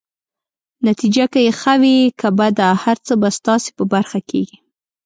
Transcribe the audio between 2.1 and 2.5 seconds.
که